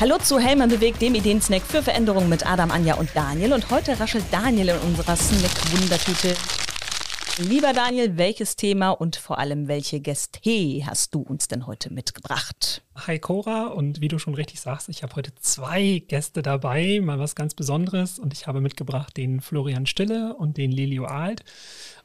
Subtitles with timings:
[0.00, 3.52] Hallo zu Hellmann bewegt, dem Ideensnack für Veränderungen mit Adam, Anja und Daniel.
[3.52, 6.34] Und heute raschelt Daniel in unserer Snack-Wundertüte.
[7.48, 10.40] Lieber Daniel, welches Thema und vor allem welche Gäste
[10.84, 12.82] hast du uns denn heute mitgebracht?
[12.94, 17.18] Hi Cora und wie du schon richtig sagst, ich habe heute zwei Gäste dabei, mal
[17.18, 21.42] was ganz Besonderes und ich habe mitgebracht den Florian Stille und den Lilio Alt.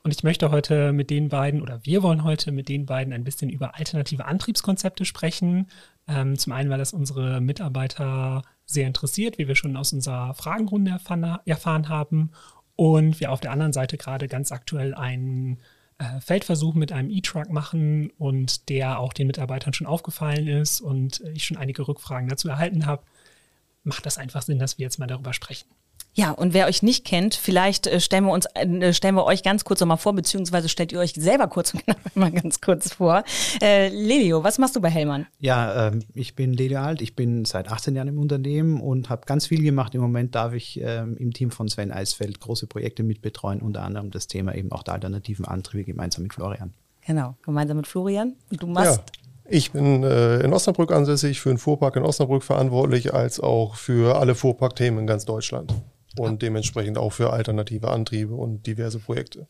[0.03, 3.25] Und ich möchte heute mit den beiden oder wir wollen heute mit den beiden ein
[3.25, 5.67] bisschen über alternative Antriebskonzepte sprechen.
[6.07, 10.91] Ähm, zum einen, weil das unsere Mitarbeiter sehr interessiert, wie wir schon aus unserer Fragenrunde
[10.91, 12.31] erfahren, erfahren haben.
[12.75, 15.59] Und wir auf der anderen Seite gerade ganz aktuell einen
[15.97, 21.21] äh, Feldversuch mit einem E-Truck machen und der auch den Mitarbeitern schon aufgefallen ist und
[21.33, 23.03] ich schon einige Rückfragen dazu erhalten habe,
[23.83, 25.67] macht das einfach Sinn, dass wir jetzt mal darüber sprechen.
[26.17, 29.43] Ja, und wer euch nicht kennt, vielleicht äh, stellen wir uns, äh, stellen wir euch
[29.43, 32.93] ganz kurz nochmal vor, beziehungsweise stellt ihr euch selber kurz und knapp mal ganz kurz
[32.93, 33.25] vor.
[33.61, 35.27] Äh, Lelio, was machst du bei Hellmann?
[35.39, 39.25] Ja, äh, ich bin Lelio Alt, ich bin seit 18 Jahren im Unternehmen und habe
[39.25, 39.93] ganz viel gemacht.
[39.93, 44.09] Im Moment darf ich ähm, im Team von Sven Eisfeld große Projekte mitbetreuen, unter anderem
[44.09, 46.73] das Thema eben auch der alternativen Antriebe gemeinsam mit Florian.
[47.05, 48.35] Genau, gemeinsam mit Florian.
[48.49, 49.03] Und du machst ja.
[49.47, 54.17] Ich bin äh, in Osnabrück ansässig, für den Fuhrpark in Osnabrück verantwortlich, als auch für
[54.17, 55.75] alle Fuhrparkthemen in ganz Deutschland
[56.19, 59.47] und dementsprechend auch für alternative Antriebe und diverse Projekte.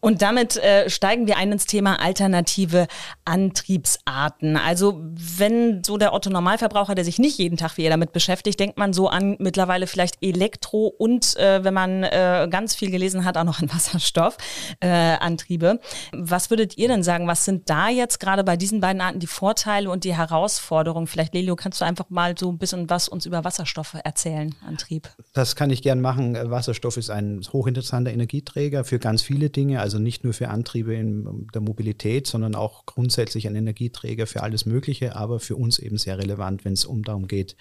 [0.00, 2.86] Und damit äh, steigen wir ein ins Thema alternative
[3.24, 4.56] Antriebsarten.
[4.56, 8.58] Also wenn so der Otto Normalverbraucher, der sich nicht jeden Tag wie ihr damit beschäftigt,
[8.60, 13.24] denkt man so an mittlerweile vielleicht Elektro und äh, wenn man äh, ganz viel gelesen
[13.24, 15.66] hat, auch noch an Wasserstoffantriebe.
[15.66, 15.78] Äh,
[16.12, 17.26] was würdet ihr denn sagen?
[17.26, 21.06] Was sind da jetzt gerade bei diesen beiden Arten die Vorteile und die Herausforderungen?
[21.06, 25.08] Vielleicht Lelio, kannst du einfach mal so ein bisschen was uns über Wasserstoffe erzählen, Antrieb?
[25.34, 26.36] Das kann ich gern machen.
[26.50, 30.94] Wasserstoff ist ein hochinteressanter Energieträger für ganz viele viele Dinge, also nicht nur für Antriebe
[30.94, 35.98] in der Mobilität, sondern auch grundsätzlich ein Energieträger für alles Mögliche, aber für uns eben
[35.98, 37.54] sehr relevant, wenn es um darum geht,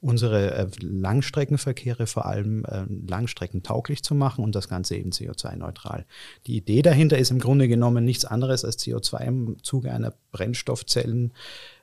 [0.00, 6.04] unsere äh, Langstreckenverkehre vor allem äh, langstreckentauglich zu machen und das Ganze eben CO2-neutral.
[6.48, 11.32] Die Idee dahinter ist im Grunde genommen nichts anderes als CO2 im Zuge einer Brennstoffzellen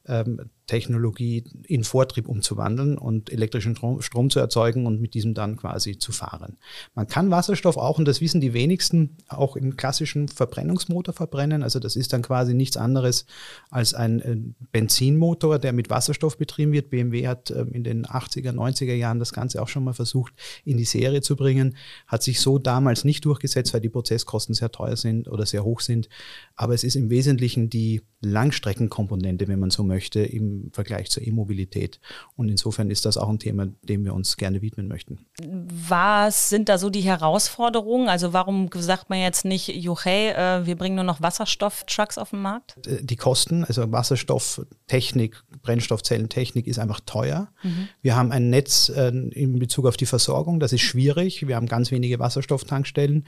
[0.08, 5.98] ähm, Technologie in Vortrieb umzuwandeln und elektrischen Strom, zu erzeugen und mit diesem dann quasi
[5.98, 6.58] zu fahren.
[6.94, 11.64] Man kann Wasserstoff auch, und das wissen die wenigsten, auch im klassischen Verbrennungsmotor verbrennen.
[11.64, 13.26] Also das ist dann quasi nichts anderes
[13.70, 14.38] als ein äh,
[14.74, 16.90] Benzinmotor, der mit Wasserstoff betrieben wird.
[16.90, 20.34] BMW hat äh, in den 80er, 90er Jahren das Ganze auch schon mal versucht
[20.66, 24.72] in die Serie zu bringen, hat sich so damals nicht durchgesetzt, weil die Prozesskosten sehr
[24.72, 26.10] teuer sind oder sehr hoch sind.
[26.58, 32.00] Aber es ist im Wesentlichen die Langstreckenkomponente, wenn man so möchte, im Vergleich zur E-Mobilität.
[32.36, 35.20] Und insofern ist das auch ein Thema, dem wir uns gerne widmen möchten.
[35.40, 38.10] Was sind da so die Herausforderungen?
[38.10, 42.42] Also warum sagt man jetzt nicht, hey, äh, wir bringen nur noch Wasserstofftrucks auf den
[42.42, 42.88] Markt?
[42.88, 47.50] Äh, die Kosten, also Wasserstofftechnik, Brennstoffzellentechnik ist einfach teuer.
[47.62, 47.88] Mhm.
[48.02, 51.48] Wir haben ein Netz äh, in Bezug auf die Versorgung, das ist schwierig.
[51.48, 53.28] Wir haben ganz wenige Wasserstofftankstellen.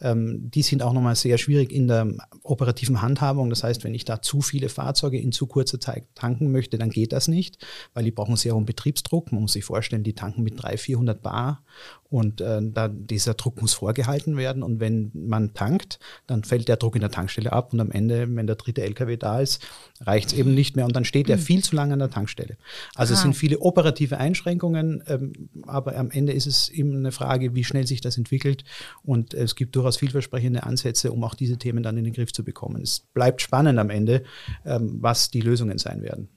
[0.00, 2.08] Ähm, die sind auch nochmal sehr schwierig in der
[2.42, 3.50] operativen Handhabung.
[3.50, 6.90] Das heißt, wenn ich da zu viele Fahrzeuge in zu kurzer Zeit tanken möchte, dann
[6.90, 7.58] geht das nicht,
[7.94, 9.32] weil die brauchen sehr hohen Betriebsdruck.
[9.32, 11.64] Man muss sich vorstellen, die tanken mit 300, 400 Bar
[12.10, 14.62] und äh, da, dieser Druck muss vorgehalten werden.
[14.62, 15.98] Und wenn man tankt,
[16.28, 19.16] dann fällt der Druck in der Tankstelle ab und am Ende, wenn der dritte LKW
[19.16, 19.66] da ist,
[20.00, 21.40] reicht es eben nicht mehr und dann steht er mhm.
[21.40, 22.56] viel zu lange an der Tankstelle.
[22.94, 23.18] Also Aha.
[23.18, 25.32] es sind viele operative Einschränkungen, ähm,
[25.66, 28.64] aber am Ende ist es eben eine Frage, wie schnell sich das entwickelt
[29.02, 32.44] und es gibt durchaus vielversprechende Ansätze, um auch diese Themen dann in den Griff zu
[32.44, 32.82] bekommen.
[32.82, 34.19] Es bleibt spannend am Ende,
[34.64, 36.28] ähm, was die Lösungen sein werden.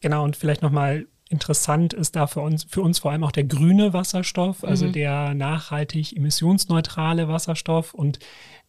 [0.00, 3.44] Genau, und vielleicht nochmal interessant ist da für uns, für uns vor allem auch der
[3.44, 4.92] grüne Wasserstoff, also mhm.
[4.92, 8.18] der nachhaltig emissionsneutrale Wasserstoff und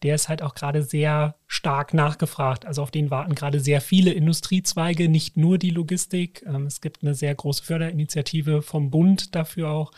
[0.04, 2.64] der ist halt auch gerade sehr stark nachgefragt.
[2.64, 6.44] Also auf den warten gerade sehr viele Industriezweige, nicht nur die Logistik.
[6.46, 9.92] Ähm, es gibt eine sehr große Förderinitiative vom Bund dafür auch.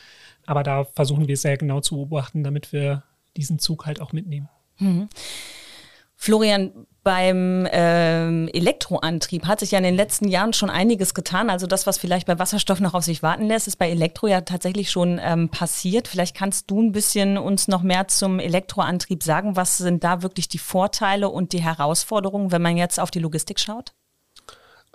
[0.46, 3.02] Aber da versuchen wir sehr genau zu beobachten, damit wir
[3.36, 4.48] diesen Zug halt auch mitnehmen.
[4.78, 5.08] Mhm.
[6.16, 11.50] Florian, beim ähm, Elektroantrieb hat sich ja in den letzten Jahren schon einiges getan.
[11.50, 14.40] Also das, was vielleicht bei Wasserstoff noch auf sich warten lässt, ist bei Elektro ja
[14.40, 16.08] tatsächlich schon ähm, passiert.
[16.08, 19.54] Vielleicht kannst du ein bisschen uns noch mehr zum Elektroantrieb sagen.
[19.54, 23.60] Was sind da wirklich die Vorteile und die Herausforderungen, wenn man jetzt auf die Logistik
[23.60, 23.92] schaut?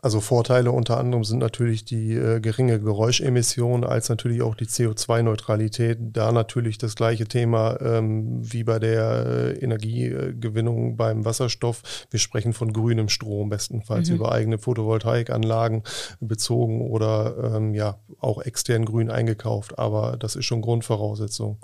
[0.01, 5.97] Also Vorteile unter anderem sind natürlich die äh, geringe Geräuschemission als natürlich auch die CO2-Neutralität.
[6.01, 11.81] Da natürlich das gleiche Thema ähm, wie bei der äh, Energiegewinnung beim Wasserstoff.
[12.09, 14.15] Wir sprechen von grünem Strom, bestenfalls mhm.
[14.15, 15.83] über eigene Photovoltaikanlagen
[16.21, 19.77] bezogen oder ähm, ja auch extern grün eingekauft.
[19.77, 21.57] Aber das ist schon Grundvoraussetzung.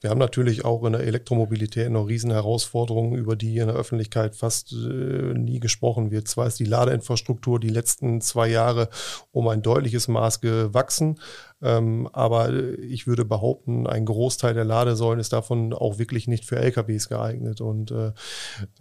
[0.00, 4.36] Wir haben natürlich auch in der Elektromobilität noch riesen Herausforderungen, über die in der Öffentlichkeit
[4.36, 6.28] fast äh, nie gesprochen wird.
[6.28, 8.90] Zwar ist die Ladeinfrastruktur die letzten zwei Jahre
[9.32, 11.18] um ein deutliches Maß gewachsen,
[11.62, 16.56] ähm, aber ich würde behaupten, ein Großteil der Ladesäulen ist davon auch wirklich nicht für
[16.56, 17.62] LKWs geeignet.
[17.62, 18.12] Und äh,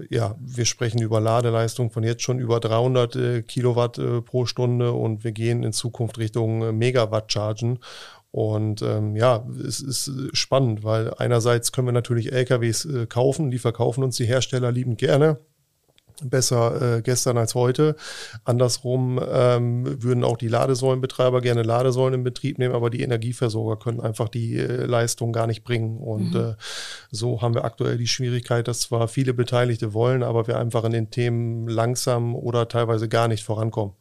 [0.10, 4.92] ja, wir sprechen über Ladeleistung von jetzt schon über 300 äh, Kilowatt äh, pro Stunde
[4.92, 7.80] und wir gehen in Zukunft Richtung äh, Megawatt-Chargen.
[8.36, 13.60] Und ähm, ja, es ist spannend, weil einerseits können wir natürlich LKWs äh, kaufen, die
[13.60, 15.40] verkaufen uns die Hersteller liebend gerne
[16.22, 17.96] besser äh, gestern als heute.
[18.44, 24.02] Andersrum ähm, würden auch die Ladesäulenbetreiber gerne Ladesäulen in Betrieb nehmen, aber die Energieversorger können
[24.02, 25.98] einfach die äh, Leistung gar nicht bringen.
[25.98, 26.40] Und mhm.
[26.40, 26.56] äh,
[27.12, 30.92] so haben wir aktuell die Schwierigkeit, dass zwar viele Beteiligte wollen, aber wir einfach in
[30.92, 33.94] den Themen langsam oder teilweise gar nicht vorankommen.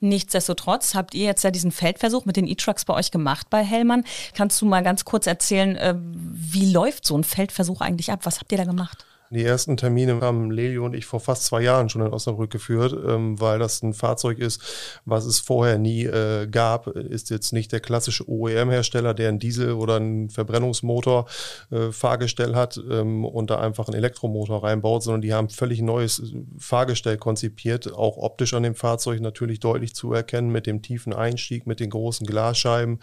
[0.00, 4.04] Nichtsdestotrotz habt ihr jetzt ja diesen Feldversuch mit den E-Trucks bei euch gemacht bei Hellmann.
[4.34, 8.20] Kannst du mal ganz kurz erzählen, äh, wie läuft so ein Feldversuch eigentlich ab?
[8.24, 9.04] Was habt ihr da gemacht?
[9.32, 12.92] Die ersten Termine haben Lelio und ich vor fast zwei Jahren schon in Osnabrück geführt,
[12.92, 14.60] ähm, weil das ein Fahrzeug ist,
[15.06, 16.86] was es vorher nie äh, gab.
[16.88, 21.26] Ist jetzt nicht der klassische OEM-Hersteller, der einen Diesel- oder einen Verbrennungsmotor
[21.70, 26.34] äh, Fahrgestell hat ähm, und da einfach einen Elektromotor reinbaut, sondern die haben völlig neues
[26.58, 31.66] Fahrgestell konzipiert, auch optisch an dem Fahrzeug natürlich deutlich zu erkennen, mit dem tiefen Einstieg,
[31.66, 33.00] mit den großen Glasscheiben,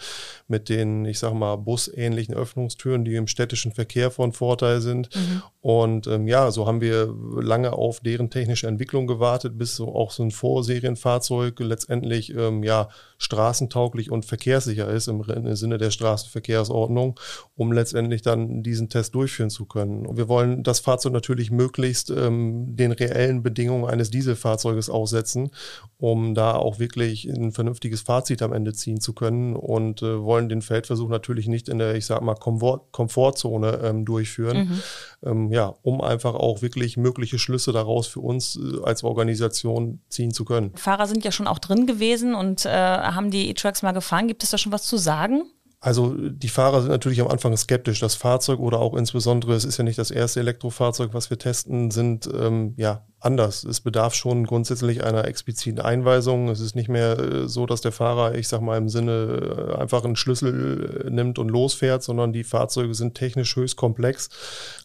[0.47, 5.09] mit den, ich sag mal, busähnlichen Öffnungstüren, die im städtischen Verkehr von Vorteil sind.
[5.15, 5.41] Mhm.
[5.61, 10.11] Und ähm, ja, so haben wir lange auf deren technische Entwicklung gewartet, bis so auch
[10.11, 17.19] so ein Vorserienfahrzeug letztendlich ähm, ja straßentauglich und verkehrssicher ist im, im, Sinne der Straßenverkehrsordnung,
[17.57, 20.05] um letztendlich dann diesen Test durchführen zu können.
[20.05, 25.49] Und wir wollen das Fahrzeug natürlich möglichst ähm, den reellen Bedingungen eines Dieselfahrzeuges aussetzen,
[25.97, 30.47] um da auch wirklich ein vernünftiges Fazit am Ende ziehen zu können und äh, wollen
[30.47, 34.81] den Feldversuch natürlich nicht in der, ich sag mal, Komfort Komfortzone ähm, durchführen.
[35.21, 40.01] Mhm ähm, ja, um einfach auch wirklich mögliche Schlüsse daraus für uns äh, als Organisation
[40.09, 40.71] ziehen zu können.
[40.75, 44.27] Fahrer sind ja schon auch drin gewesen und äh, haben die E-Trucks mal gefahren.
[44.27, 45.43] Gibt es da schon was zu sagen?
[45.81, 47.99] Also die Fahrer sind natürlich am Anfang skeptisch.
[47.99, 51.89] Das Fahrzeug oder auch insbesondere, es ist ja nicht das erste Elektrofahrzeug, was wir testen,
[51.89, 53.63] sind ähm, ja anders.
[53.63, 56.49] Es bedarf schon grundsätzlich einer expliziten Einweisung.
[56.49, 59.75] Es ist nicht mehr äh, so, dass der Fahrer, ich sag mal im Sinne, äh,
[59.75, 64.29] einfach einen Schlüssel äh, nimmt und losfährt, sondern die Fahrzeuge sind technisch höchst komplex.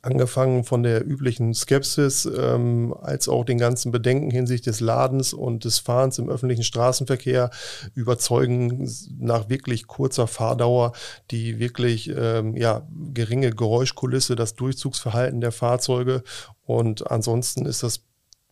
[0.02, 5.64] Angefangen von der üblichen Skepsis ähm, als auch den ganzen Bedenken hinsichtlich des Ladens und
[5.64, 7.50] des Fahrens im öffentlichen Straßenverkehr
[7.94, 10.92] überzeugen nach wirklich kurzer Fahrdauer
[11.30, 16.22] die wirklich ähm, ja, geringe Geräuschkulisse, das Durchzugsverhalten der Fahrzeuge
[16.64, 18.02] und ansonsten ist das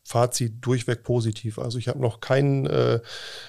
[0.05, 1.59] Fazit durchweg positiv.
[1.59, 3.01] Also ich habe noch keinen äh,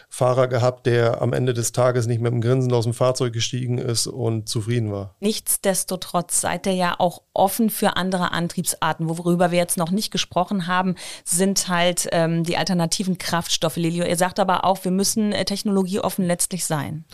[0.08, 3.80] Fahrer gehabt, der am Ende des Tages nicht mit dem Grinsen aus dem Fahrzeug gestiegen
[3.80, 5.16] ist und zufrieden war.
[5.20, 9.10] Nichtsdestotrotz seid ihr ja auch offen für andere Antriebsarten.
[9.10, 10.96] Worüber wir jetzt noch nicht gesprochen haben,
[11.26, 13.78] sind halt ähm, die alternativen Kraftstoffe.
[13.78, 17.06] Lilio, ihr sagt aber auch, wir müssen äh, technologieoffen letztlich sein.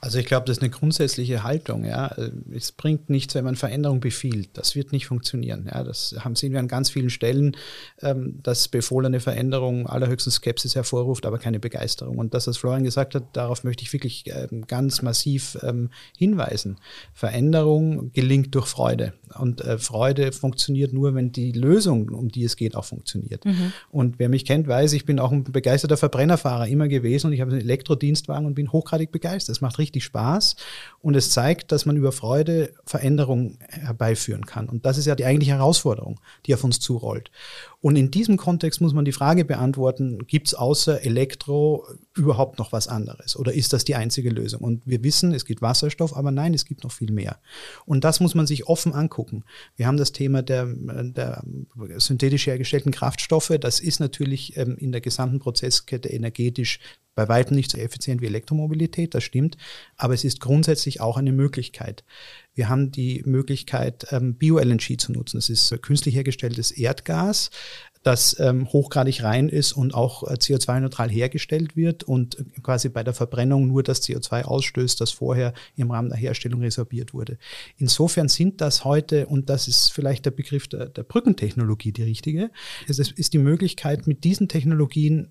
[0.00, 1.84] Also ich glaube, das ist eine grundsätzliche Haltung.
[1.84, 2.14] Ja.
[2.54, 4.50] Es bringt nichts, wenn man Veränderung befiehlt.
[4.52, 5.68] Das wird nicht funktionieren.
[5.72, 5.82] Ja.
[5.82, 7.56] Das haben, sehen wir an ganz vielen Stellen,
[8.00, 12.18] ähm, dass befohlene Veränderung allerhöchstens Skepsis hervorruft, aber keine Begeisterung.
[12.18, 16.76] Und das, was Florian gesagt hat, darauf möchte ich wirklich ähm, ganz massiv ähm, hinweisen.
[17.12, 19.14] Veränderung gelingt durch Freude.
[19.36, 23.44] Und äh, Freude funktioniert nur, wenn die Lösung, um die es geht, auch funktioniert.
[23.44, 23.72] Mhm.
[23.90, 27.40] Und wer mich kennt, weiß, ich bin auch ein begeisterter Verbrennerfahrer immer gewesen und ich
[27.40, 29.56] habe einen Elektrodienstwagen und bin hochgradig begeistert.
[29.56, 30.56] Das macht richtig richtig Spaß
[31.00, 34.68] und es zeigt, dass man über Freude Veränderungen herbeiführen kann.
[34.68, 37.30] Und das ist ja die eigentliche Herausforderung, die auf uns zurollt.
[37.80, 41.86] Und in diesem Kontext muss man die Frage beantworten, gibt es außer Elektro
[42.18, 43.36] überhaupt noch was anderes?
[43.36, 44.60] Oder ist das die einzige Lösung?
[44.60, 47.38] Und wir wissen, es gibt Wasserstoff, aber nein, es gibt noch viel mehr.
[47.86, 49.44] Und das muss man sich offen angucken.
[49.76, 51.42] Wir haben das Thema der, der
[51.96, 53.52] synthetisch hergestellten Kraftstoffe.
[53.60, 56.80] Das ist natürlich ähm, in der gesamten Prozesskette energetisch
[57.18, 59.56] bei weitem nicht so effizient wie Elektromobilität, das stimmt,
[59.96, 62.04] aber es ist grundsätzlich auch eine Möglichkeit.
[62.54, 65.36] Wir haben die Möglichkeit, ähm, Bio-LNG zu nutzen.
[65.36, 67.50] Das ist künstlich hergestelltes Erdgas,
[68.08, 73.12] das ähm, hochgradig rein ist und auch äh, CO2-neutral hergestellt wird und quasi bei der
[73.12, 77.36] Verbrennung nur das CO2 ausstößt, das vorher im Rahmen der Herstellung resorbiert wurde.
[77.76, 82.50] Insofern sind das heute, und das ist vielleicht der Begriff der, der Brückentechnologie die richtige,
[82.86, 85.30] es ist die Möglichkeit, mit diesen Technologien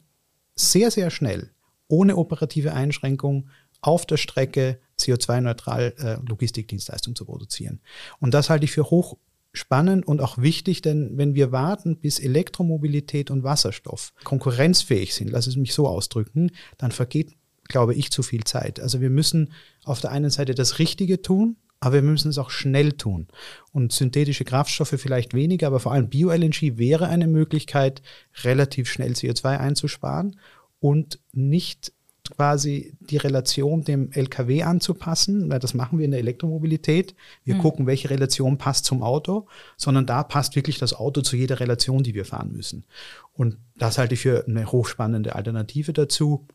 [0.54, 1.50] sehr, sehr schnell
[1.88, 3.50] ohne operative Einschränkung
[3.82, 7.80] auf der Strecke CO2-neutral äh, Logistikdienstleistung zu produzieren.
[8.20, 9.18] Und das halte ich für hoch
[9.58, 15.48] spannend und auch wichtig, denn wenn wir warten, bis Elektromobilität und Wasserstoff konkurrenzfähig sind, lass
[15.48, 17.36] es mich so ausdrücken, dann vergeht,
[17.68, 18.80] glaube ich, zu viel Zeit.
[18.80, 19.52] Also wir müssen
[19.84, 23.28] auf der einen Seite das Richtige tun, aber wir müssen es auch schnell tun.
[23.72, 28.02] Und synthetische Kraftstoffe vielleicht weniger, aber vor allem Bio-LNG wäre eine Möglichkeit,
[28.44, 30.40] relativ schnell CO2 einzusparen
[30.80, 31.94] und nicht
[32.30, 37.16] quasi die Relation dem LKW anzupassen, weil das machen wir in der Elektromobilität.
[37.44, 37.60] Wir mhm.
[37.60, 42.04] gucken, welche Relation passt zum Auto, sondern da passt wirklich das Auto zu jeder Relation,
[42.04, 42.86] die wir fahren müssen.
[43.34, 46.48] Und das halte ich für eine hochspannende Alternative dazu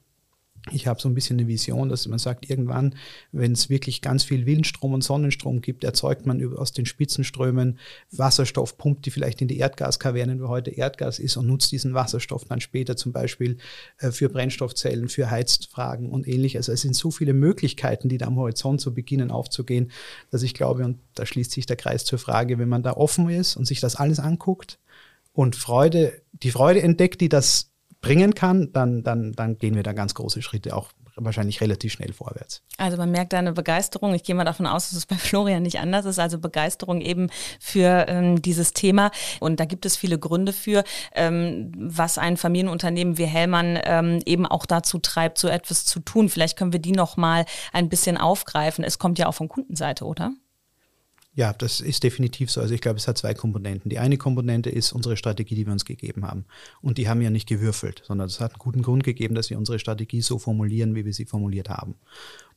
[0.71, 2.95] ich habe so ein bisschen eine Vision, dass man sagt, irgendwann,
[3.33, 7.79] wenn es wirklich ganz viel Windstrom und Sonnenstrom gibt, erzeugt man aus den Spitzenströmen
[8.13, 12.45] Wasserstoff, pumpt die vielleicht in die Erdgaskavernen, wo heute Erdgas ist, und nutzt diesen Wasserstoff
[12.45, 13.57] dann später zum Beispiel
[13.99, 16.69] äh, für Brennstoffzellen, für Heizfragen und ähnliches.
[16.69, 19.91] Also es sind so viele Möglichkeiten, die da am Horizont so beginnen aufzugehen,
[20.31, 23.29] dass ich glaube, und da schließt sich der Kreis zur Frage, wenn man da offen
[23.29, 24.79] ist und sich das alles anguckt
[25.33, 27.72] und Freude, die Freude entdeckt, die das
[28.03, 32.13] bringen kann, dann, dann, dann gehen wir da ganz große Schritte auch wahrscheinlich relativ schnell
[32.13, 32.63] vorwärts.
[32.79, 34.15] Also man merkt deine Begeisterung.
[34.15, 36.19] Ich gehe mal davon aus, dass es bei Florian nicht anders ist.
[36.19, 37.31] Also Begeisterung eben
[37.61, 39.11] für ähm, dieses Thema.
[39.41, 44.47] Und da gibt es viele Gründe für, ähm, was ein Familienunternehmen wie Hellmann ähm, eben
[44.47, 46.29] auch dazu treibt, so etwas zu tun.
[46.29, 48.85] Vielleicht können wir die noch mal ein bisschen aufgreifen.
[48.85, 50.33] Es kommt ja auch von Kundenseite, oder?
[51.35, 52.61] Ja, das ist definitiv so.
[52.61, 53.89] Also ich glaube, es hat zwei Komponenten.
[53.89, 56.45] Die eine Komponente ist unsere Strategie, die wir uns gegeben haben.
[56.83, 59.49] Und die haben wir ja nicht gewürfelt, sondern es hat einen guten Grund gegeben, dass
[59.49, 61.95] wir unsere Strategie so formulieren, wie wir sie formuliert haben.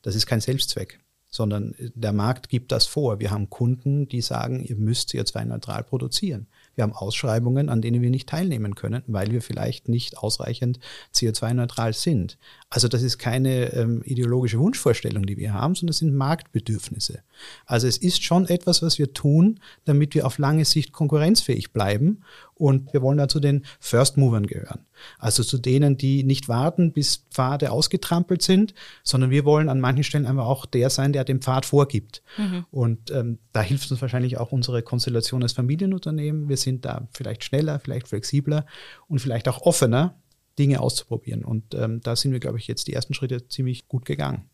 [0.02, 3.18] Das ist kein Selbstzweck, sondern der Markt gibt das vor.
[3.18, 6.46] Wir haben Kunden, die sagen, ihr müsst CO2-neutral produzieren.
[6.76, 10.78] Wir haben Ausschreibungen, an denen wir nicht teilnehmen können, weil wir vielleicht nicht ausreichend
[11.14, 12.38] CO2-neutral sind.
[12.70, 17.22] Also das ist keine ähm, ideologische Wunschvorstellung, die wir haben, sondern das sind Marktbedürfnisse.
[17.64, 22.22] Also es ist schon etwas, was wir tun, damit wir auf lange Sicht konkurrenzfähig bleiben.
[22.58, 24.86] Und wir wollen da zu den First Movern gehören.
[25.18, 28.72] Also zu denen, die nicht warten, bis Pfade ausgetrampelt sind,
[29.02, 32.22] sondern wir wollen an manchen Stellen einfach auch der sein, der den Pfad vorgibt.
[32.38, 32.64] Mhm.
[32.70, 36.48] Und ähm, da hilft uns wahrscheinlich auch unsere Konstellation als Familienunternehmen.
[36.48, 38.64] Wir sind da vielleicht schneller, vielleicht flexibler
[39.06, 40.14] und vielleicht auch offener,
[40.58, 41.44] Dinge auszuprobieren.
[41.44, 44.48] Und ähm, da sind wir, glaube ich, jetzt die ersten Schritte ziemlich gut gegangen.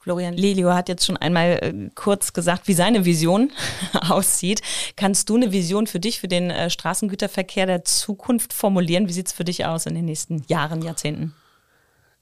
[0.00, 3.52] Florian Lelio hat jetzt schon einmal äh, kurz gesagt, wie seine Vision
[4.08, 4.62] aussieht.
[4.96, 9.08] Kannst du eine Vision für dich, für den äh, Straßengüterverkehr der Zukunft formulieren?
[9.08, 11.34] Wie sieht es für dich aus in den nächsten Jahren, Jahrzehnten?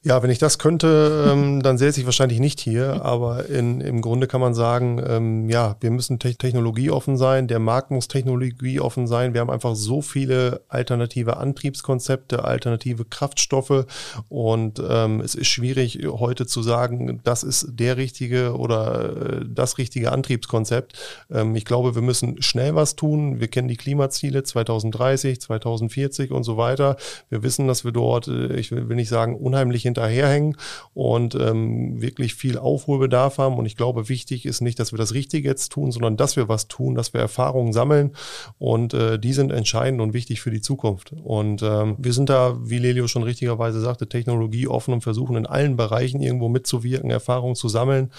[0.05, 3.05] Ja, wenn ich das könnte, ähm, dann säße ich wahrscheinlich nicht hier.
[3.05, 7.49] Aber in, im Grunde kann man sagen, ähm, ja, wir müssen te technologieoffen sein.
[7.49, 9.35] Der Markt muss technologieoffen sein.
[9.35, 13.87] Wir haben einfach so viele alternative Antriebskonzepte, alternative Kraftstoffe.
[14.29, 19.79] Und ähm, es ist schwierig heute zu sagen, das ist der richtige oder äh, das
[19.79, 20.93] richtige Antriebskonzept.
[21.29, 23.41] Ähm, ich glaube, wir müssen schnell was tun.
[23.41, 26.97] Wir kennen die Klimaziele 2030, 2040 und so weiter.
[27.31, 30.57] Wir wissen, dass wir dort, äh, ich will, will nicht sagen, unheimlich hinterherhängen
[30.95, 33.57] und ähm, wirklich viel Aufholbedarf haben.
[33.57, 36.49] Und ich glaube, wichtig ist nicht, dass wir das Richtige jetzt tun, sondern dass wir
[36.49, 38.13] was tun, dass wir Erfahrungen sammeln.
[38.59, 41.13] Und äh, die sind entscheidend und wichtig für die Zukunft.
[41.13, 45.77] Und ähm, wir sind da, wie Lelio schon richtigerweise sagte, technologieoffen und versuchen in allen
[45.77, 48.11] Bereichen irgendwo mitzuwirken, Erfahrungen zu sammeln.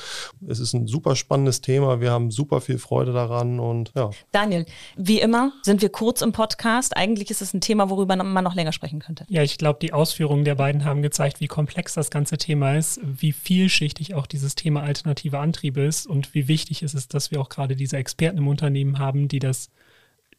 [0.48, 2.02] Es ist ein super spannendes Thema.
[2.02, 4.10] Wir haben super viel Freude daran und ja.
[4.32, 4.66] Daniel,
[4.98, 6.96] wie immer sind wir kurz im Podcast.
[6.96, 9.26] Eigentlich ist es ein Thema, worüber man noch länger sprechen könnte.
[9.30, 13.02] Ja, ich glaube, die Ausführungen der beiden haben gezeigt, wie komplex das ganze Thema ist,
[13.04, 17.42] wie vielschichtig auch dieses Thema alternative Antriebe ist und wie wichtig ist es, dass wir
[17.42, 19.70] auch gerade diese Experten im Unternehmen haben, die das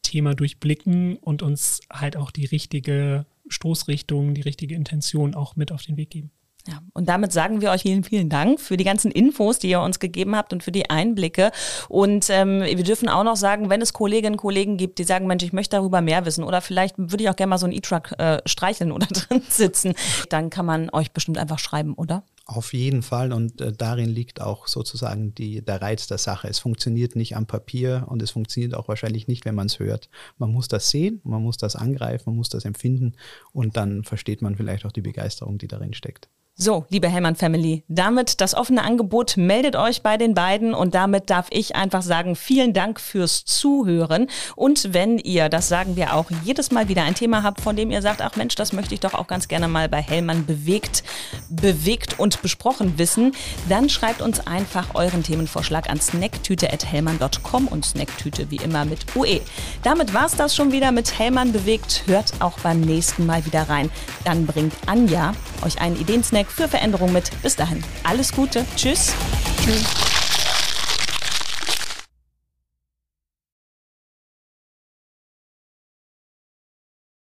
[0.01, 5.83] Thema durchblicken und uns halt auch die richtige Stoßrichtung, die richtige Intention auch mit auf
[5.83, 6.31] den Weg geben.
[6.67, 9.81] Ja, und damit sagen wir euch vielen, vielen Dank für die ganzen Infos, die ihr
[9.81, 11.51] uns gegeben habt und für die Einblicke.
[11.89, 15.25] Und ähm, wir dürfen auch noch sagen, wenn es Kolleginnen und Kollegen gibt, die sagen,
[15.25, 17.73] Mensch, ich möchte darüber mehr wissen oder vielleicht würde ich auch gerne mal so einen
[17.73, 19.95] E-Truck äh, streicheln oder drin sitzen,
[20.29, 22.23] dann kann man euch bestimmt einfach schreiben, oder?
[22.45, 26.47] Auf jeden Fall und äh, darin liegt auch sozusagen die, der Reiz der Sache.
[26.47, 30.09] Es funktioniert nicht am Papier und es funktioniert auch wahrscheinlich nicht, wenn man es hört.
[30.37, 33.13] Man muss das sehen, man muss das angreifen, man muss das empfinden
[33.53, 36.29] und dann versteht man vielleicht auch die Begeisterung, die darin steckt.
[36.55, 41.29] So, liebe Hellmann Family, damit das offene Angebot, meldet euch bei den beiden und damit
[41.29, 44.27] darf ich einfach sagen, vielen Dank fürs Zuhören.
[44.57, 47.89] Und wenn ihr, das sagen wir auch jedes Mal wieder, ein Thema habt, von dem
[47.89, 51.03] ihr sagt, ach Mensch, das möchte ich doch auch ganz gerne mal bei Hellmann bewegt,
[51.49, 53.31] bewegt und besprochen wissen,
[53.69, 59.39] dann schreibt uns einfach euren Themenvorschlag an snacktüte.hellmann.com und Snacktüte wie immer mit UE.
[59.83, 62.03] Damit war's das schon wieder mit Hellmann bewegt.
[62.07, 63.89] Hört auch beim nächsten Mal wieder rein.
[64.25, 67.29] Dann bringt Anja euch einen Ideensnack für Veränderung mit.
[67.41, 68.65] Bis dahin, alles Gute.
[68.75, 69.13] Tschüss.
[69.63, 70.20] Tschüss.